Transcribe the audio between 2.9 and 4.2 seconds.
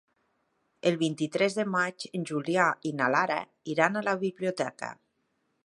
i na Lara iran a la